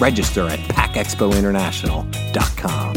[0.00, 2.94] Register at packexpointernational.com.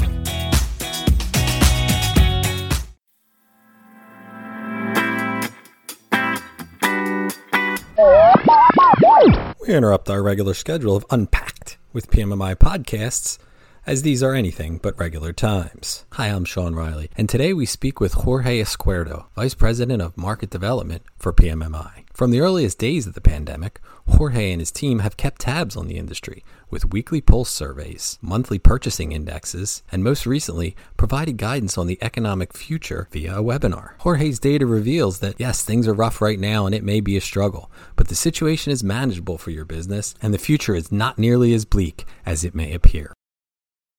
[9.62, 13.38] We interrupt our regular schedule of Unpacked with PMMI podcasts
[13.86, 16.06] as these are anything but regular times.
[16.14, 20.50] Hi, I'm Sean Riley, and today we speak with Jorge Izquierdo, Vice President of Market
[20.50, 22.01] Development for PMMI.
[22.14, 25.88] From the earliest days of the pandemic, Jorge and his team have kept tabs on
[25.88, 31.88] the industry with weekly pulse surveys, monthly purchasing indexes, and most recently, provided guidance on
[31.88, 33.92] the economic future via a webinar.
[34.00, 37.22] Jorge's data reveals that yes, things are rough right now and it may be a
[37.22, 41.54] struggle, but the situation is manageable for your business and the future is not nearly
[41.54, 43.14] as bleak as it may appear.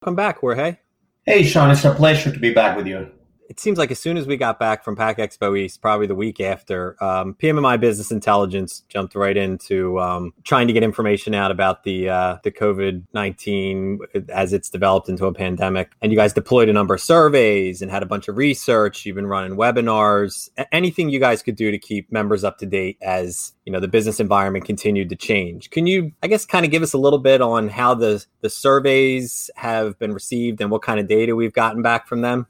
[0.03, 0.77] Welcome back, Jorge.
[1.25, 3.11] Hey, Sean, it's a pleasure to be back with you
[3.53, 6.15] it seems like as soon as we got back from Pack Expo East, probably the
[6.15, 11.51] week after, um, PMMI Business Intelligence jumped right into um, trying to get information out
[11.51, 13.99] about the uh, the COVID nineteen
[14.31, 15.93] as it's developed into a pandemic.
[16.01, 19.05] And you guys deployed a number of surveys and had a bunch of research.
[19.05, 20.49] You've been running webinars.
[20.73, 23.89] Anything you guys could do to keep members up to date as you know the
[23.89, 25.69] business environment continued to change.
[25.69, 28.49] Can you, I guess, kind of give us a little bit on how the the
[28.49, 32.47] surveys have been received and what kind of data we've gotten back from them?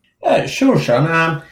[0.47, 1.11] Sure, Sean.
[1.11, 1.43] Um,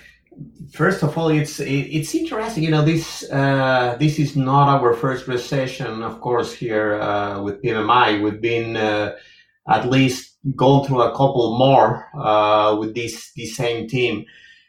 [0.73, 2.63] first of all, it's it's interesting.
[2.63, 6.03] You know, this uh, this is not our first recession.
[6.03, 9.17] Of course, here uh, with PMMI, we've been uh,
[9.69, 14.25] at least going through a couple more uh, with this this same team.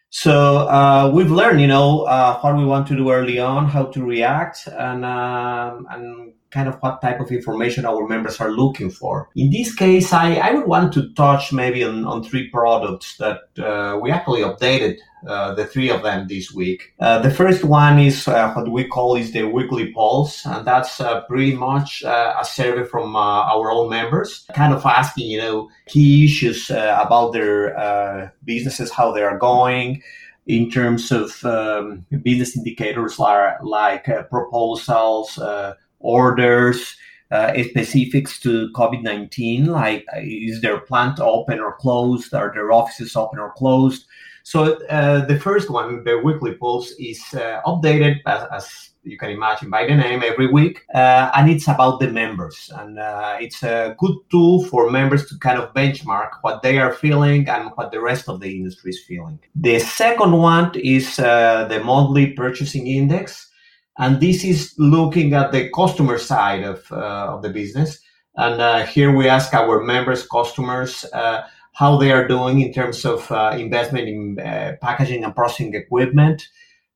[0.10, 2.04] So uh, we've learned, you know,
[2.42, 6.76] what we want to do early on, how to react, and um, and kind of
[6.82, 9.30] what type of information our members are looking for.
[9.36, 13.40] In this case, I, I would want to touch maybe on, on three products that
[13.60, 14.98] uh, we actually updated
[15.28, 16.94] uh, the three of them this week.
[17.00, 21.00] Uh, the first one is uh, what we call is the weekly pulse, and that's
[21.00, 25.70] uh, pretty much uh, a survey from our own members, kind of asking, you know,
[25.88, 30.02] key issues about their businesses, how they are going,
[30.48, 36.96] in terms of um, business indicators like, like uh, proposals, uh, orders,
[37.32, 42.34] uh, specifics to COVID 19, like is their plant open or closed?
[42.34, 44.06] Are their offices open or closed?
[44.44, 49.32] So uh, the first one, the weekly pulse, is uh, updated as, as, you can
[49.32, 52.70] imagine by the name every week, uh, and it's about the members.
[52.76, 56.94] And uh, it's a good tool for members to kind of benchmark what they are
[56.94, 59.40] feeling and what the rest of the industry is feeling.
[59.56, 63.51] The second one is uh, the monthly purchasing index.
[63.98, 68.00] And this is looking at the customer side of, uh, of the business.
[68.36, 71.44] And uh, here we ask our members, customers, uh,
[71.74, 76.48] how they are doing in terms of uh, investment in uh, packaging and processing equipment.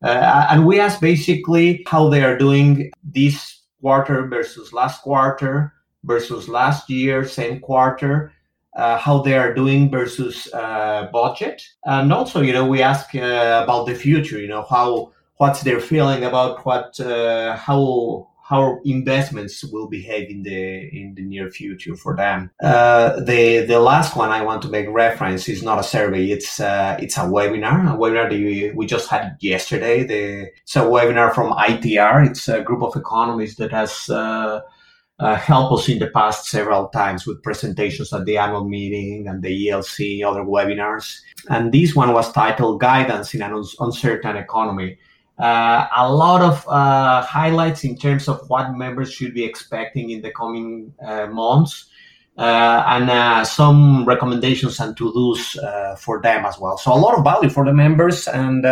[0.04, 5.74] Uh, and we ask basically how they are doing this quarter versus last quarter
[6.04, 8.32] versus last year, same quarter.
[8.76, 13.62] Uh, how they are doing versus uh, budget, and also, you know, we ask uh,
[13.64, 14.38] about the future.
[14.38, 20.44] You know, how what's their feeling about what uh, how how investments will behave in
[20.44, 22.52] the in the near future for them.
[22.62, 26.60] Uh, the the last one I want to make reference is not a survey; it's
[26.60, 27.94] uh, it's a webinar.
[27.94, 30.04] A webinar we, we just had yesterday.
[30.04, 32.30] The, it's a webinar from ITR.
[32.30, 34.10] It's a group of economists that has.
[34.10, 34.62] Uh,
[35.18, 39.42] uh, helped us in the past several times with presentations at the annual meeting and
[39.42, 41.22] the ELC, other webinars.
[41.48, 44.98] And this one was titled Guidance in an Uncertain Economy
[45.40, 50.22] uh, a lot of uh, highlights in terms of what members should be expecting in
[50.22, 51.90] the coming uh, months.
[52.38, 56.78] Uh, and uh, some recommendations and to-dos uh, for them as well.
[56.78, 58.66] So a lot of value for the members, and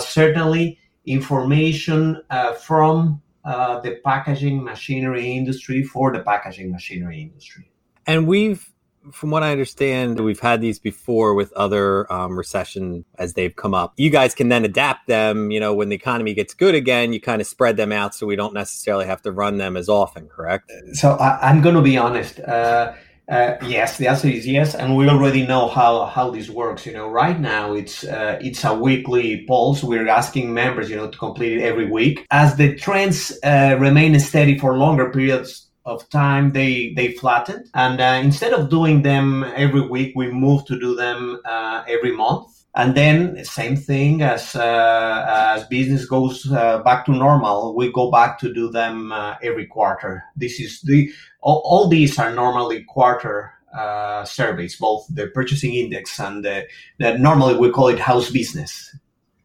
[0.00, 2.20] certainly information
[2.60, 7.70] from the packaging machinery industry for the packaging machinery industry.
[8.08, 8.68] And we've
[9.12, 13.74] from what I understand, we've had these before with other um, recession as they've come
[13.74, 13.92] up.
[13.96, 15.50] You guys can then adapt them.
[15.50, 18.26] You know, when the economy gets good again, you kind of spread them out so
[18.26, 20.28] we don't necessarily have to run them as often.
[20.28, 20.70] Correct?
[20.92, 22.40] So I, am going to be honest.
[22.40, 22.94] Uh,
[23.26, 26.84] uh, yes, the answer is yes, and we already know how how this works.
[26.84, 29.82] You know, right now it's uh, it's a weekly pulse.
[29.82, 32.26] We're asking members, you know, to complete it every week.
[32.30, 37.68] As the trends uh, remain steady for longer periods of time they they flattened.
[37.74, 42.12] And uh, instead of doing them every week we moved to do them uh, every
[42.12, 42.50] month.
[42.76, 48.10] And then same thing as uh, as business goes uh, back to normal we go
[48.10, 50.24] back to do them uh, every quarter.
[50.36, 56.18] This is the all, all these are normally quarter uh, surveys both the purchasing index
[56.20, 56.64] and the,
[56.98, 58.96] the normally we call it house business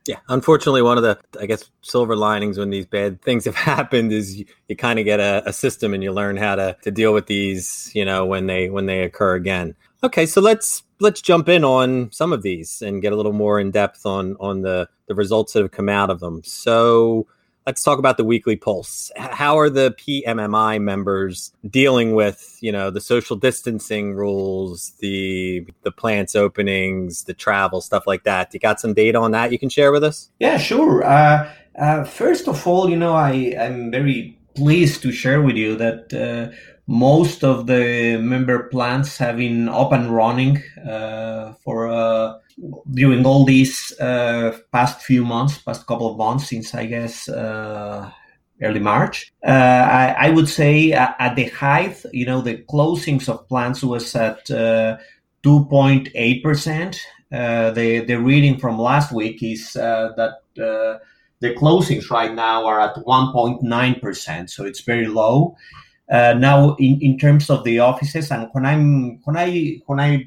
[0.10, 4.12] yeah, unfortunately, one of the I guess silver linings when these bad things have happened
[4.12, 6.90] is you, you kind of get a, a, system and you learn how to to
[6.90, 9.76] deal with these, you know, when they when they occur again.
[10.04, 13.60] Okay, so let's let's jump in on some of these and get a little more
[13.60, 16.42] in depth on on the the results that have come out of them.
[16.44, 17.28] So
[17.69, 19.12] let's talk about the weekly pulse.
[19.16, 25.92] How are the PMMI members dealing with, you know, the social distancing rules, the the
[25.92, 28.51] plants openings, the travel stuff like that?
[28.56, 30.31] You got some data on that you can share with us?
[30.39, 31.04] Yeah, sure.
[31.04, 35.75] Uh, uh, first of all, you know, I I'm very pleased to share with you
[35.75, 36.51] that uh,
[36.88, 42.39] most of the member plants have been up and running uh, for uh,
[42.92, 48.10] during all these uh, past few months, past couple of months since I guess uh,
[48.62, 49.32] early March.
[49.46, 54.16] Uh, I, I, would say at the height, you know, the closings of plants was
[54.16, 54.98] at uh,
[55.44, 57.00] 2.8 percent.
[57.30, 60.40] the the reading from last week is that
[61.42, 65.56] the closings right now are at 1.9 percent, so it's very low.
[66.12, 70.26] Uh, now, in, in terms of the offices, and when I'm when I when I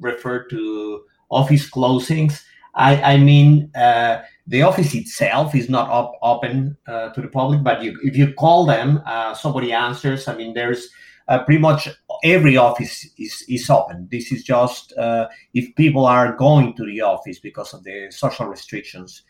[0.00, 2.42] refer to office closings,
[2.74, 7.62] I, I mean uh, the office itself is not op- open uh, to the public,
[7.62, 10.28] but you, if you call them, uh, somebody answers.
[10.28, 10.88] I mean, there's
[11.28, 11.88] uh, pretty much
[12.24, 14.08] every office is, is open.
[14.10, 18.46] This is just uh, if people are going to the office because of the social
[18.46, 19.22] restrictions.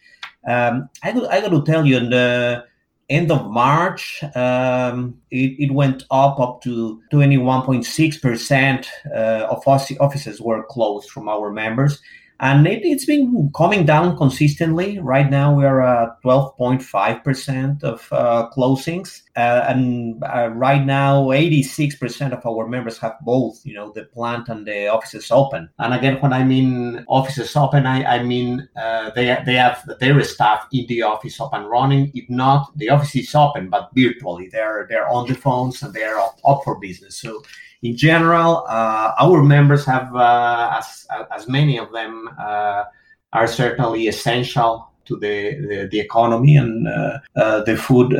[0.49, 2.65] Um, I, I got to tell you, in the
[3.11, 10.63] end of March, um, it, it, went up up to 21.6% uh, of offices were
[10.63, 12.01] closed from our members
[12.41, 14.99] and it, has been coming down consistently.
[14.99, 22.33] Right now, we are at 12.5% of uh, closings, uh, and uh, right now, 86%
[22.33, 25.69] of our members have both, you know, the plant and the offices open.
[25.79, 30.23] And again, when I mean offices open, I, I mean uh, they they have their
[30.25, 32.11] staff in the office up and running.
[32.15, 34.49] If not, the office is open, but virtually.
[34.49, 37.17] They're they're on the phones and they're up, up for business.
[37.17, 37.43] So
[37.83, 42.85] in general, uh, our members have, uh, as, as many of them uh,
[43.33, 48.11] are certainly essential to the, the, the economy and the food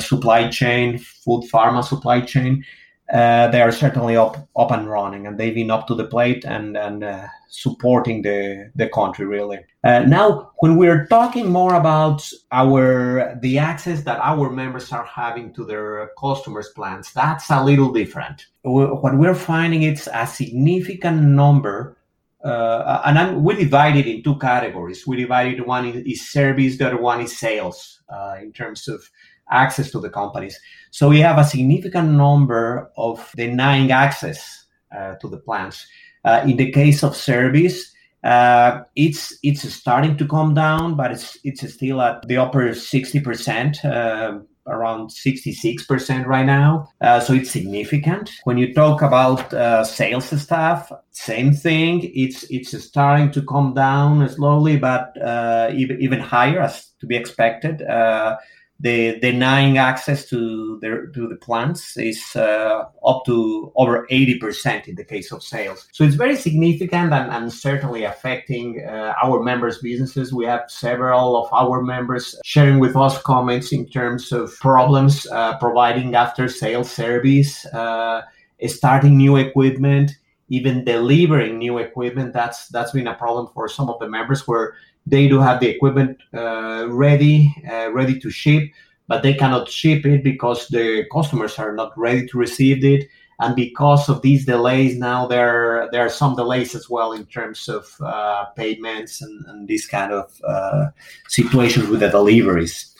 [0.00, 2.64] supply chain, food pharma supply chain.
[3.12, 6.76] They are certainly up, up and running, and they've been up to the plate and,
[6.76, 7.04] and
[7.50, 9.58] supporting the, the country really.
[9.82, 15.52] Uh, now, when we're talking more about our the access that our members are having
[15.54, 18.46] to their customers' plans, that's a little different.
[18.62, 21.96] What we're finding it's a significant number,
[22.44, 25.06] uh, and I'm, we divide it in two categories.
[25.06, 29.02] We divided one is service, the other one is sales uh, in terms of
[29.50, 30.58] access to the companies.
[30.90, 34.66] So we have a significant number of denying access
[34.96, 35.86] uh, to the plans.
[36.24, 37.92] Uh, in the case of service,
[38.24, 43.20] uh, it's it's starting to come down, but it's it's still at the upper sixty
[43.20, 43.82] percent.
[43.84, 46.88] Uh, around 66% right now.
[47.00, 48.30] Uh, so it's significant.
[48.44, 52.08] When you talk about uh, sales staff, same thing.
[52.14, 55.16] It's it's starting to come down slowly, but
[55.74, 57.82] even, even higher as to be expected.
[58.82, 64.94] The denying access to their to the plants is uh, up to over 80% in
[64.94, 65.86] the case of sales.
[65.92, 70.32] So it's very significant and, and certainly affecting uh, our members businesses.
[70.32, 75.58] We have several of our members sharing with us comments in terms of problems uh,
[75.58, 78.22] providing after sales service uh,
[78.66, 80.12] starting new equipment
[80.50, 82.32] even delivering new equipment.
[82.32, 84.74] That's that's been a problem for some of the members where
[85.06, 88.70] they do have the equipment uh, ready, uh, ready to ship,
[89.08, 93.08] but they cannot ship it because the customers are not ready to receive it.
[93.40, 97.68] And because of these delays, now there there are some delays as well in terms
[97.68, 100.88] of uh, payments and, and these kind of uh,
[101.26, 102.94] situations with the deliveries.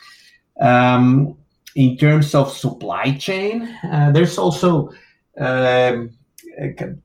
[0.61, 1.37] Um,
[1.77, 4.91] in terms of supply chain, uh, there's also
[5.39, 6.11] um,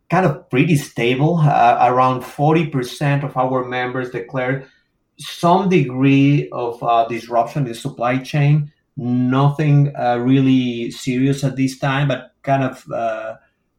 [0.09, 1.37] kind of pretty stable.
[1.37, 4.67] Uh, around 40% of our members declared
[5.17, 8.71] some degree of uh, disruption in supply chain.
[8.97, 13.35] Nothing uh, really serious at this time, but kind of uh,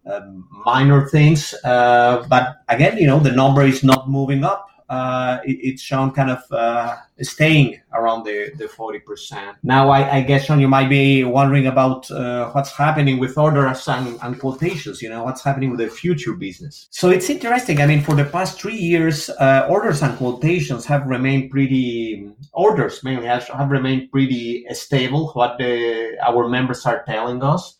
[0.06, 1.54] um, minor things.
[1.64, 4.68] Uh, but again, you know, the number is not moving up.
[4.88, 9.56] Uh, it, it's shown kind of uh, staying around the, the 40%.
[9.62, 13.88] Now, I, I, guess, Sean, you might be wondering about uh, what's happening with orders
[13.88, 16.86] and, and, quotations, you know, what's happening with the future business.
[16.90, 17.80] So it's interesting.
[17.80, 23.02] I mean, for the past three years, uh, orders and quotations have remained pretty, orders
[23.02, 27.76] mainly have, have remained pretty stable, what the, our members are telling us.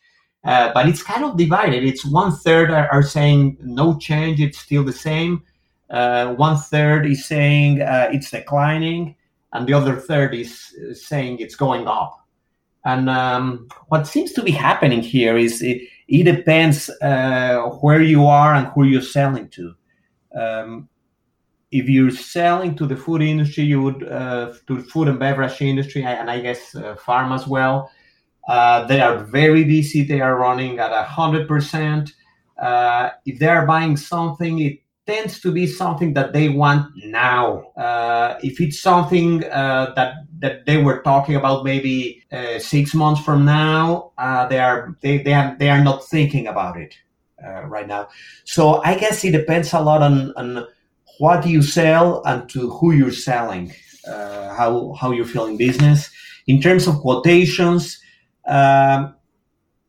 [0.46, 1.82] Uh, but it's kind of divided.
[1.84, 5.42] It's one third are, are, saying no change, it's still the same.
[5.90, 9.14] Uh, one third is saying uh, it's declining,
[9.52, 12.20] and the other third is saying it's going up.
[12.84, 18.26] And um, what seems to be happening here is it, it depends uh, where you
[18.26, 19.74] are and who you're selling to.
[20.34, 20.88] Um,
[21.72, 26.04] if you're selling to the food industry, you would uh, to food and beverage industry,
[26.04, 27.90] and I guess uh, farm as well
[28.46, 30.04] uh, they are very busy.
[30.04, 32.12] They are running at hundred percent.
[32.58, 37.72] If they are buying something, it tends to be something that they want now.
[37.76, 43.22] Uh, if it's something uh, that that they were talking about maybe uh, six months
[43.22, 46.94] from now, uh, they are they they are, they are not thinking about it
[47.66, 48.08] right now.
[48.44, 50.66] So I guess it depends a lot on on
[51.18, 53.72] what you sell and to who you're selling,
[54.06, 56.10] how how you feel in business.
[56.48, 58.00] In terms of quotations,
[58.46, 59.15] um,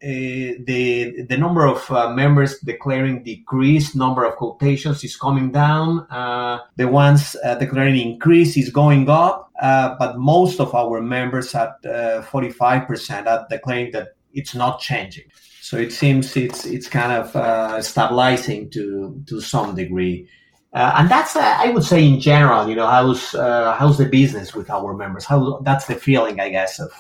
[0.03, 6.05] uh, the the number of uh, members declaring decreased number of quotations is coming down.
[6.11, 11.55] Uh, the ones uh, declaring increase is going up, uh, but most of our members
[11.55, 15.23] at 45% uh, are declaring that it's not changing.
[15.61, 20.29] So it seems it's it's kind of stabilizing to to some degree.
[20.73, 24.93] And that's I would say in general, you know, how's how's the business with our
[24.93, 25.25] members?
[25.25, 26.91] How that's the feeling, I guess, of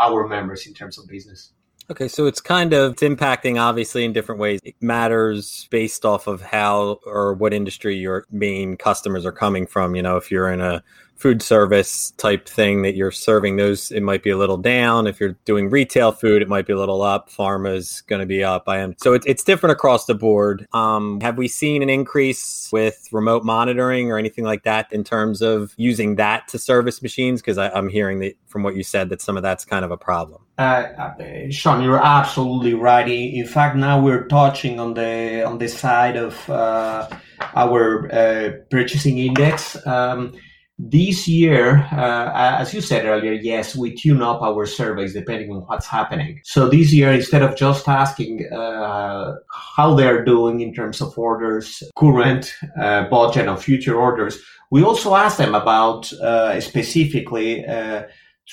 [0.00, 1.52] our members in terms of business.
[1.90, 4.58] Okay, so it's kind of it's impacting obviously in different ways.
[4.64, 9.94] It matters based off of how or what industry your main customers are coming from.
[9.94, 10.82] You know, if you're in a
[11.16, 15.06] food service type thing that you're serving those it might be a little down.
[15.06, 17.30] If you're doing retail food it might be a little up.
[17.30, 18.68] Pharma is going to be up.
[18.68, 20.66] I am so it, it's different across the board.
[20.72, 25.42] Um, have we seen an increase with remote monitoring or anything like that in terms
[25.42, 27.40] of using that to service machines?
[27.40, 29.96] Because i'm hearing that from what you said that some of that's kind of a
[29.96, 30.44] problem.
[30.58, 33.08] Uh, uh, Sean, you're absolutely right.
[33.08, 37.08] In fact, now we're touching on the on the side of uh,
[37.56, 39.76] our uh, purchasing index.
[39.86, 40.32] Um,
[40.78, 45.58] this year, uh, as you said earlier, yes, we tune up our surveys depending on
[45.62, 46.40] what's happening.
[46.44, 51.82] So this year, instead of just asking uh, how they're doing in terms of orders,
[51.96, 58.02] current uh, budget, and future orders, we also ask them about uh, specifically uh,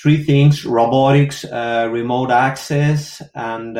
[0.00, 3.76] three things robotics, uh, remote access, and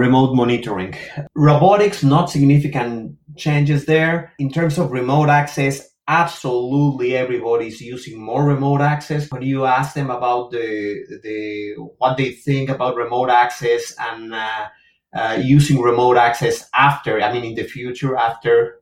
[0.00, 0.94] remote monitoring.
[1.34, 4.32] Robotics, not significant changes there.
[4.38, 9.30] In terms of remote access, absolutely everybody's using more remote access.
[9.30, 14.68] When you ask them about the the what they think about remote access and uh,
[15.12, 18.80] uh, using remote access after, I mean, in the future after,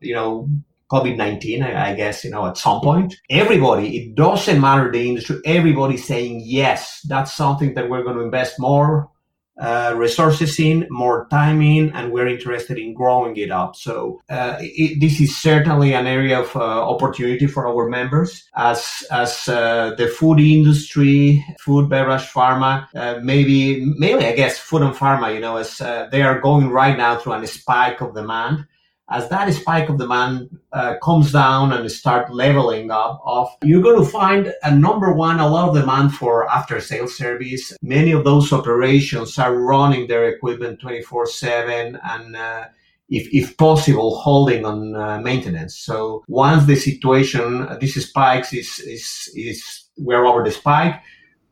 [0.00, 0.48] you know.
[0.90, 5.06] COVID 19, I, I guess, you know, at some point, everybody, it doesn't matter the
[5.06, 9.10] industry, everybody's saying, yes, that's something that we're going to invest more
[9.58, 13.76] uh, resources in, more time in, and we're interested in growing it up.
[13.76, 19.04] So uh, it, this is certainly an area of uh, opportunity for our members as
[19.10, 24.94] as uh, the food industry, food, beverage, pharma, uh, maybe mainly I guess food and
[24.94, 25.34] pharma.
[25.34, 25.78] You know, as
[26.10, 28.66] they are going right now through a spike of demand
[29.10, 34.02] as that spike of demand uh, comes down and start leveling up off, you're going
[34.02, 37.74] to find a number one, a lot of demand for after sales service.
[37.80, 42.64] Many of those operations are running their equipment 24 seven and, uh,
[43.08, 45.78] if, if possible, holding on uh, maintenance.
[45.78, 51.00] So once the situation, this spikes is, is, is we're over the spike.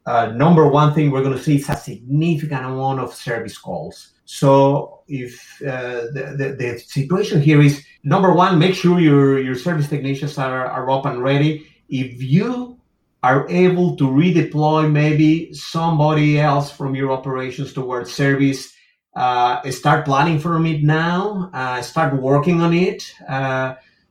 [0.04, 4.12] Uh, number one thing we're going to see is a significant amount of service calls.
[4.26, 9.54] So if uh, the, the, the, situation here is number one, make sure your, your
[9.54, 11.66] service technicians are, are up and ready.
[11.88, 12.78] If you
[13.23, 18.73] are able to redeploy maybe somebody else from your operations towards service,
[19.14, 23.14] uh, start planning for it now, uh, start working on it.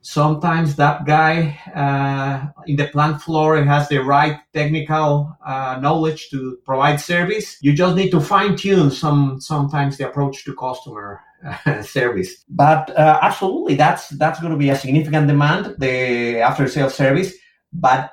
[0.06, 6.58] Sometimes that guy uh, in the plant floor has the right technical uh, knowledge to
[6.64, 7.56] provide service.
[7.60, 12.44] You just need to fine tune some sometimes the approach to customer uh, service.
[12.48, 17.34] But uh, absolutely, that's that's going to be a significant demand the after sales service.
[17.72, 18.12] But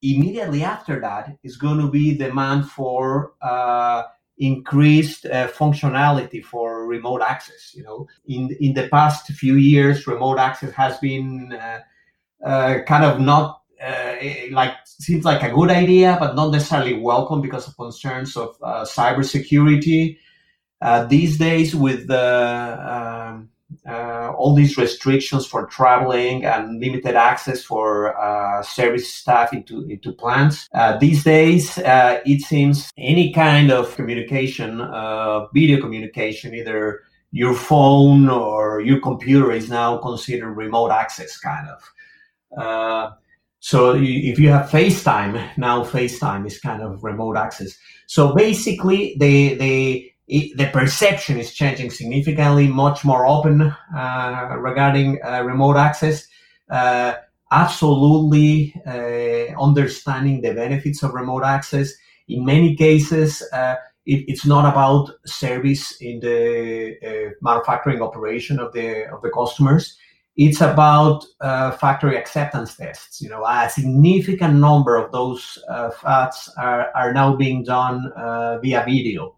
[0.00, 4.04] immediately after that is going to be demand for uh,
[4.42, 7.72] increased uh, functionality for remote access.
[7.74, 11.80] You know, in in the past few years, remote access has been uh,
[12.44, 14.14] uh, kind of not uh,
[14.50, 18.84] like seems like a good idea, but not necessarily welcome because of concerns of uh,
[18.84, 20.18] cybersecurity.
[20.80, 23.48] Uh, these days, with the um,
[23.86, 30.12] uh, all these restrictions for traveling and limited access for uh, service staff into into
[30.12, 34.78] plants, uh, these days it seems any kind of communication,
[35.54, 43.12] video communication, either your phone or your computer, is now considered remote access, kind of.
[43.60, 47.78] So if you have FaceTime, now FaceTime is kind of remote access.
[48.08, 55.42] So basically, the the the perception is changing significantly, much more open uh, regarding uh,
[55.42, 56.26] remote access.
[56.70, 57.14] Uh,
[57.50, 58.74] absolutely
[59.60, 61.92] understanding the benefits of remote access.
[62.28, 69.20] In many cases, it, it's not about service in the manufacturing operation of the of
[69.20, 69.98] the customers
[70.36, 73.20] it's about uh, factory acceptance tests.
[73.20, 78.58] You know, a significant number of those uh, FATs are, are now being done uh,
[78.60, 79.36] via video.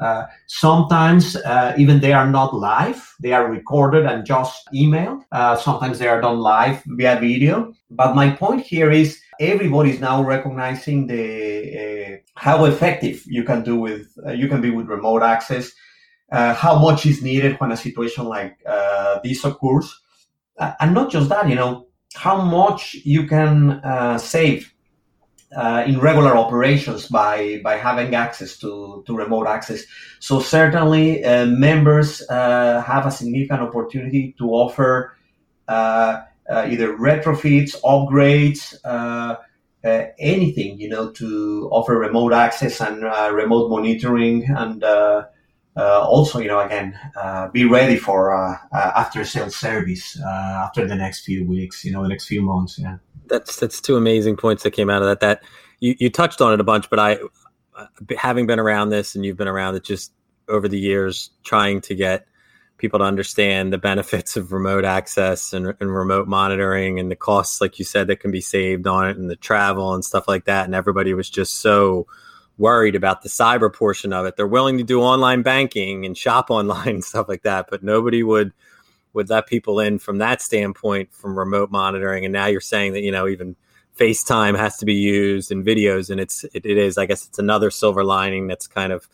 [0.00, 5.22] Uh, sometimes uh, even they are not live; they are recorded and just emailed.
[5.32, 7.72] Uh, sometimes they are done live via video.
[7.90, 13.76] But my point here is everybody is now recognizing the how effective you can do
[13.76, 15.72] with you can be with remote access.
[16.30, 18.58] how much is needed when a situation like
[19.24, 19.88] this occurs
[20.58, 24.72] uh, and not just that, you know, how much you can uh, save
[25.56, 29.84] uh, in regular operations by by having access to, to remote access.
[30.18, 35.16] So certainly, uh, members uh, have a significant opportunity to offer
[35.68, 38.74] uh, either retrofits, upgrades,
[40.18, 43.02] anything, you know, to offer remote access and
[43.34, 44.84] remote monitoring and
[45.78, 50.64] uh, also, you know, again, uh, be ready for uh, uh after sales service uh,
[50.64, 52.78] after the next few weeks, you know, the next few months.
[52.78, 52.96] Yeah,
[53.28, 55.20] that's that's two amazing points that came out of that.
[55.20, 55.42] That
[55.80, 57.18] you, you touched on it a bunch, but I,
[57.76, 60.12] uh, having been around this and you've been around it just
[60.48, 62.26] over the years, trying to get
[62.78, 67.60] people to understand the benefits of remote access and, and remote monitoring and the costs,
[67.60, 70.44] like you said, that can be saved on it and the travel and stuff like
[70.44, 70.64] that.
[70.64, 72.06] And everybody was just so
[72.56, 74.36] worried about the cyber portion of it.
[74.36, 78.22] They're willing to do online banking and shop online and stuff like that, but nobody
[78.22, 78.52] would
[79.18, 82.24] would let people in from that standpoint from remote monitoring.
[82.24, 83.56] And now you're saying that you know even
[83.98, 86.96] FaceTime has to be used in videos, and it's it, it is.
[86.96, 89.08] I guess it's another silver lining that's kind of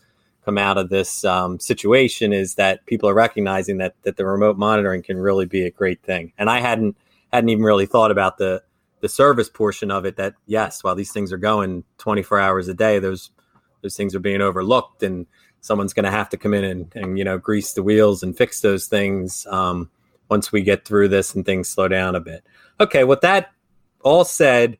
[0.45, 4.57] come out of this um, situation is that people are recognizing that that the remote
[4.57, 6.31] monitoring can really be a great thing.
[6.37, 6.95] And I hadn't
[7.33, 8.61] hadn't even really thought about the
[9.01, 12.73] the service portion of it that yes while these things are going 24 hours a
[12.73, 13.29] day those
[13.81, 15.27] those things are being overlooked and
[15.61, 18.37] someone's going to have to come in and, and you know grease the wheels and
[18.37, 19.89] fix those things um,
[20.29, 22.43] once we get through this and things slow down a bit
[22.79, 23.51] okay with that
[24.03, 24.77] all said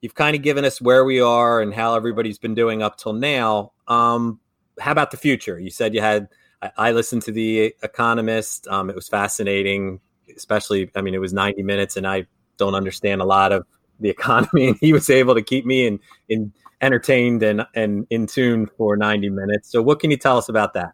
[0.00, 3.12] you've kind of given us where we are and how everybody's been doing up till
[3.12, 4.40] now um,
[4.80, 6.28] how about the future you said you had
[6.62, 10.00] i, I listened to the economist um, it was fascinating
[10.36, 12.26] especially i mean it was 90 minutes and i
[12.56, 13.66] don't understand a lot of
[14.00, 18.26] the economy, and he was able to keep me in in entertained and and in
[18.26, 19.70] tune for 90 minutes.
[19.70, 20.92] So, what can you tell us about that?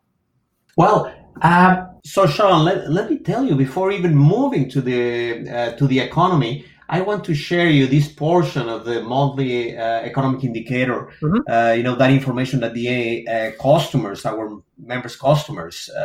[0.76, 5.72] Well, uh, so Sean, let, let me tell you before even moving to the uh,
[5.72, 10.42] to the economy, I want to share you this portion of the monthly uh, economic
[10.44, 11.12] indicator.
[11.22, 11.50] Mm-hmm.
[11.50, 16.00] Uh, you know that information that the uh, customers, our members' customers, uh,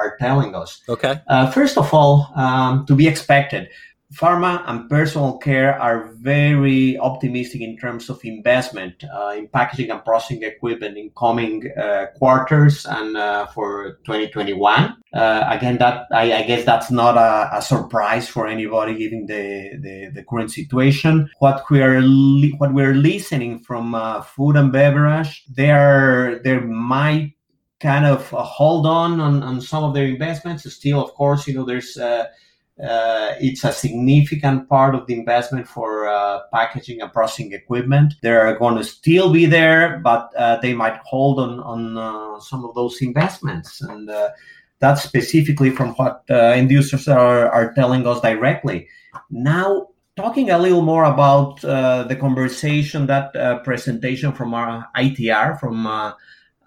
[0.00, 0.80] are telling us.
[0.88, 1.20] Okay.
[1.52, 3.68] first of all, um, to be expected
[4.12, 10.04] pharma and personal care are very optimistic in terms of investment uh, in packaging and
[10.04, 14.96] processing equipment in coming uh, quarters and uh, for 2021.
[15.12, 19.76] Uh, again, that I, I, guess that's not a, a, surprise for anybody given the,
[19.80, 21.28] the, the, current situation.
[21.40, 27.32] What we are li- what we're listening from uh, food and beverage, there there might
[27.80, 30.72] kind of hold on, on on some of their investments.
[30.72, 31.98] Still, of course, you know there's
[32.82, 38.14] uh, uh, it's a significant part of the investment for uh, packaging and processing equipment.
[38.22, 42.64] They're going to still be there, but uh, they might hold on on uh, some
[42.64, 44.30] of those investments, and uh,
[44.80, 48.88] that's specifically from what uh, end users are are telling us directly.
[49.30, 53.32] Now, talking a little more about the conversation, that
[53.64, 55.86] presentation from our ITR from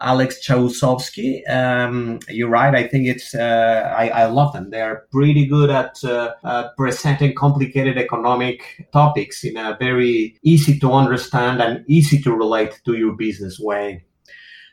[0.04, 1.48] Alex Chausovsky.
[1.50, 2.76] Um, you're right.
[2.76, 4.70] I think it's, uh, I, I, love them.
[4.70, 10.92] They're pretty good at uh, uh, presenting complicated economic topics in a very easy to
[10.92, 14.04] understand and easy to relate to your business way.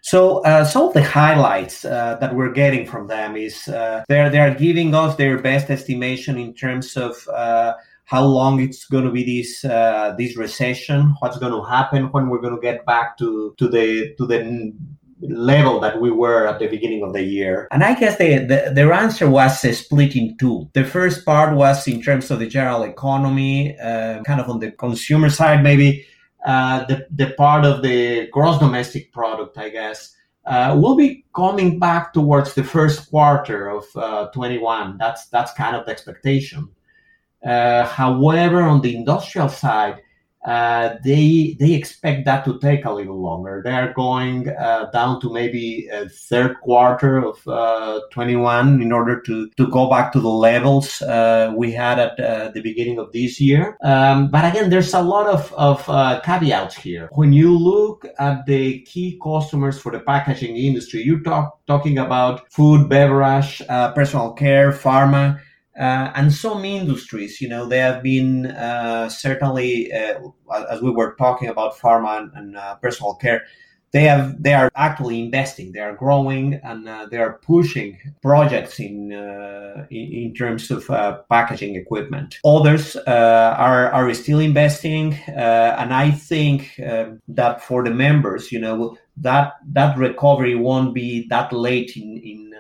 [0.03, 4.31] So uh, some of the highlights uh, that we're getting from them is uh, they're
[4.31, 7.15] they're giving us their best estimation in terms of
[8.11, 12.29] how long it's going to be this uh, this recession, what's going to happen when
[12.29, 14.73] we're going to get back to to the to the
[15.23, 17.69] level that we were at the beginning of the year.
[17.71, 20.69] And I guess the, the, their answer was uh, split in two.
[20.73, 24.73] The first part was in terms of the general economy, uh, kind of on the
[24.73, 26.07] consumer side, maybe
[26.47, 30.17] uh, the, the part of the gross domestic product, I guess.
[30.47, 34.97] Uh, will be coming back towards the first quarter of uh, 21.
[34.97, 36.67] That's that's kind of the expectation.
[37.45, 40.01] Uh, however, on the industrial side,
[40.45, 43.61] uh, they they expect that to take a little longer.
[43.63, 49.21] They are going uh, down to maybe a third quarter of uh, 21 in order
[49.21, 53.13] to to go back to the levels uh, we had at uh, the beginning of
[53.13, 53.77] this year.
[53.83, 55.85] Um, but again, there's a lot of of
[56.23, 57.11] caveats here.
[57.13, 62.51] When you look at the key customers for the packaging industry, you're talk, talking about
[62.51, 63.63] food, beverage,
[63.95, 65.39] personal care, pharma
[65.79, 70.19] uh, and some industries, you know, they have been uh, certainly, uh,
[70.71, 73.43] as we were talking about pharma and, and uh, personal care,
[73.93, 78.79] they have they are actually investing, they are growing, and uh, they are pushing projects
[78.79, 80.87] in uh, in, terms of
[81.29, 82.39] packaging equipment.
[82.45, 88.97] Others are are still investing, and I think um, that for the members, you know,
[89.17, 92.55] that that recovery won't be that late in in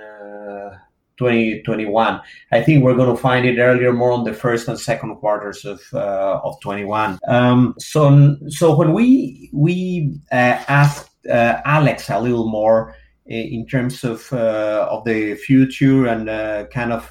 [1.20, 2.20] 2021.
[2.50, 5.66] I think we're going to find it earlier, more on the first and second quarters
[5.66, 7.18] of uh, of 21.
[7.28, 12.94] Um, so so when we we uh, asked uh, Alex a little more
[13.30, 17.04] uh, in terms of uh, of the future and uh, kind of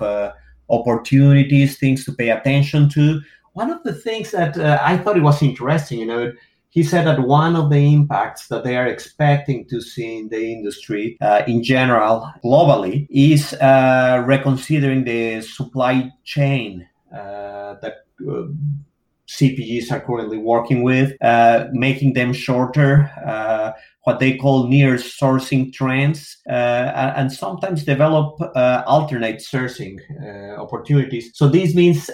[0.69, 3.21] opportunities, things to pay attention to.
[3.53, 6.31] One of the things that I thought it was interesting, you know,
[6.69, 10.51] he said that one of the impacts that they are expecting to see in the
[10.51, 18.43] industry uh, in general, globally, is uh, reconsidering the supply chain uh, that uh,
[19.29, 23.71] CPGs are currently working with, uh, making them shorter, uh,
[24.03, 31.29] what they call near sourcing trends, uh, and sometimes develop uh, alternate sourcing uh, opportunities.
[31.35, 32.09] So this means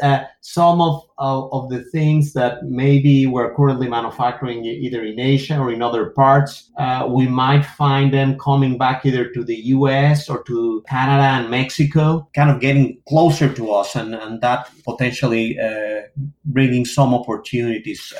[0.45, 5.71] some of, of, of the things that maybe we're currently manufacturing either in Asia or
[5.71, 10.43] in other parts, uh, we might find them coming back either to the US or
[10.43, 16.01] to Canada and Mexico, kind of getting closer to us, and, and that potentially uh,
[16.45, 18.13] bringing some opportunities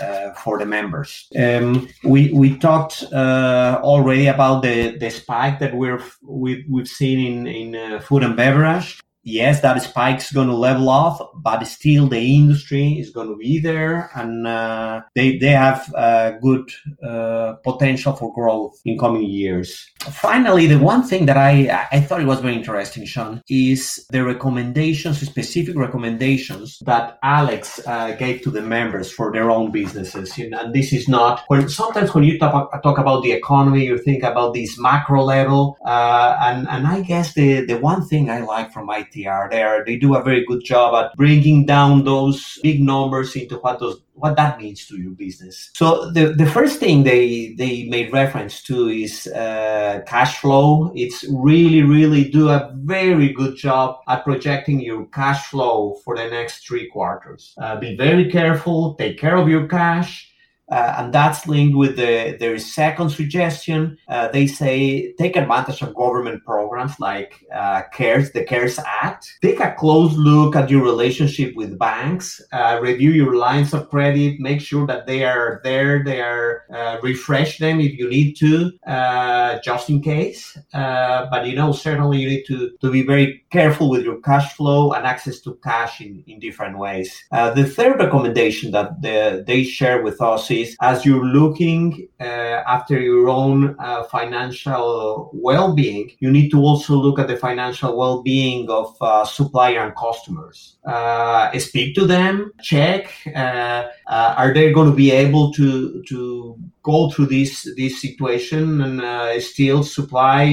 [0.43, 1.29] for the members.
[1.37, 7.19] Um, we we talked uh, already about the, the spike that we're we've, we've seen
[7.19, 12.07] in in uh, food and beverage yes, that spike's going to level off, but still
[12.07, 16.69] the industry is going to be there, and uh, they they have uh, good
[17.03, 19.91] uh, potential for growth in coming years.
[20.11, 24.23] Finally, the one thing that I I thought it was very interesting, Sean, is the
[24.23, 30.37] recommendations, specific recommendations that Alex uh, gave to the members for their own businesses.
[30.37, 33.85] You know, and this is not when sometimes when you talk, talk about the economy,
[33.85, 38.29] you think about this macro level, uh, and and I guess the the one thing
[38.29, 39.83] I like from IT are there.
[39.85, 44.01] They do a very good job at bringing down those big numbers into what those
[44.15, 45.71] what that means to your business.
[45.73, 50.91] So the, the first thing they they made reference to is uh, cash flow.
[50.95, 56.27] It's really really do a very good job at projecting your cash flow for the
[56.29, 57.53] next three quarters.
[57.57, 58.95] Uh, be very careful.
[58.95, 60.31] Take care of your cash.
[60.69, 63.97] Uh, and that's linked with the, their second suggestion.
[64.07, 69.31] Uh, they say take advantage of government programs like uh, CARES, the CARES Act.
[69.41, 72.41] Take a close look at your relationship with banks.
[72.51, 74.39] Uh, review your lines of credit.
[74.39, 76.03] Make sure that they are there.
[76.03, 80.57] They are uh, refresh them if you need to, uh, just in case.
[80.73, 84.93] but you know, certainly you need to, to be very careful with your cash flow
[84.93, 87.23] and access to cash in, in different ways.
[87.31, 90.49] the third recommendation that the, they share with us
[90.81, 97.19] as you're looking uh, after your own uh, financial well-being, you need to also look
[97.19, 100.77] at the financial well-being of uh, supplier and customers.
[100.85, 106.57] Uh, speak to them, check uh, uh, are they going to be able to to
[106.83, 110.43] go through this this situation and still supply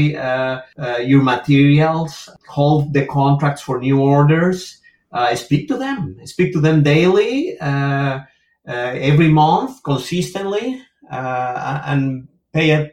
[1.13, 4.81] your materials, hold the contracts for new orders.
[5.35, 6.19] speak to them.
[6.25, 7.59] Speak to them daily.
[7.61, 8.21] Uh,
[8.67, 12.91] every month consistently uh, and pay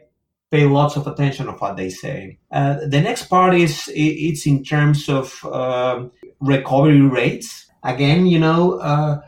[0.50, 2.38] pay lots of attention of what they say.
[2.50, 6.04] Uh, the next part is it's in terms of uh,
[6.40, 7.70] recovery rates.
[7.84, 9.20] Again, you know, uh,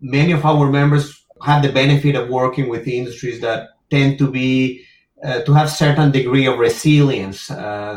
[0.00, 4.84] many of our members have the benefit of working with industries that tend to be
[5.24, 7.48] uh, to have certain degree of resilience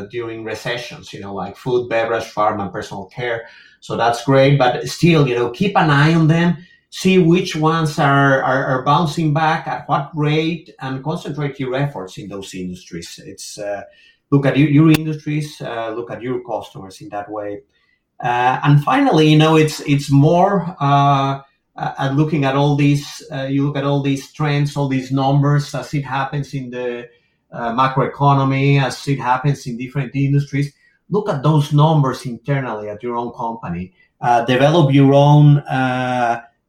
[0.09, 1.13] during recessions.
[1.13, 3.47] You know, like food, beverage, pharma, and personal care.
[3.79, 6.57] So that's great, but still, you know, keep an eye on them
[6.91, 12.17] see which ones are, are, are, bouncing back at what rate and concentrate your efforts
[12.17, 13.17] in those industries.
[13.25, 13.83] It's uh,
[14.29, 17.61] look at your, your industries, uh, look at your customers in that way.
[18.21, 21.39] Uh, and finally, you know, it's it's more uh,
[21.77, 23.23] at looking at all these.
[23.31, 27.07] Uh, you look at all these trends, all these numbers as it happens in the
[27.53, 30.73] uh, macroeconomy, as it happens in different industries.
[31.09, 33.93] Look at those numbers internally at your own company.
[34.45, 35.63] develop your own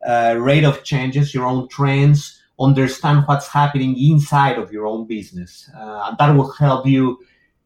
[0.07, 5.71] uh, rate of changes, your own trends, understand what's happening inside of your own business.
[5.77, 7.19] Uh, and that will help you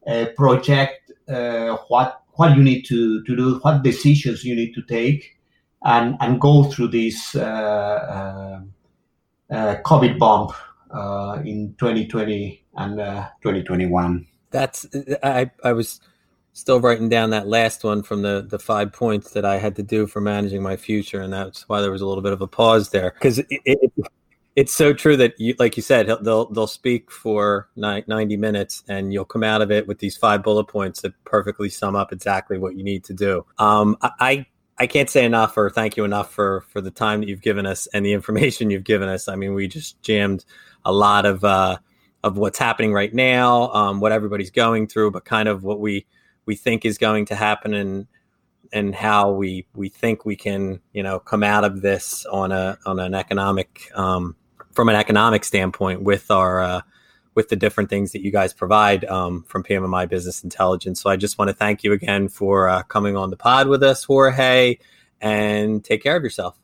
[0.07, 4.81] uh, project uh, what what you need to, to do, what decisions you need to
[4.83, 5.37] take,
[5.83, 8.59] and, and go through this uh,
[9.49, 10.51] uh, COVID bump
[11.43, 12.97] in 2020 and
[13.41, 14.27] 2021.
[14.51, 14.85] That's
[15.23, 15.99] I I was
[16.57, 19.83] still writing down that last one from the the five points that I had to
[19.83, 22.47] do for managing my future, and that's why there was a little bit of a
[22.47, 23.93] pause there because it, it,
[24.55, 29.13] it's so true that you, like you said, they'll they'll speak for ninety minutes, and
[29.13, 32.57] you'll come out of it with these five bullet points that perfectly sum up exactly
[32.57, 33.45] what you need to do.
[33.59, 34.47] Um, I
[34.79, 37.67] I can't say enough or thank you enough for for the time that you've given
[37.67, 39.27] us and the information you've given us.
[39.27, 40.43] I mean, we just jammed
[40.83, 41.77] a lot of uh,
[42.23, 46.07] of what's happening right now, um, what everybody's going through, but kind of what we
[46.47, 48.07] we think is going to happen and
[48.73, 52.77] and how we we think we can you know come out of this on a
[52.85, 54.35] on an economic um,
[54.71, 56.81] from an economic standpoint with our uh,
[57.35, 61.01] with the different things that you guys provide um, from PMMI Business Intelligence.
[61.01, 63.83] So I just want to thank you again for uh, coming on the pod with
[63.83, 64.77] us, Jorge,
[65.21, 66.57] and take care of yourself.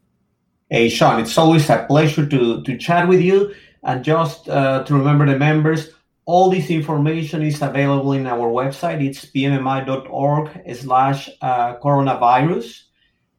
[0.71, 3.53] Hey, Sean, it's always a pleasure to to chat with you.
[3.83, 5.89] And just uh, to remember the members,
[6.25, 9.05] all this information is available in our website.
[9.05, 12.83] It's pmmi.org slash uh, coronavirus.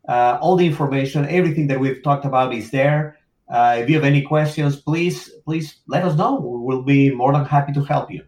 [0.06, 3.18] Uh, all the information, everything that we've talked about is there.
[3.48, 6.38] Uh, if you have any questions, please, please let us know.
[6.40, 8.22] We'll be more than happy to help you.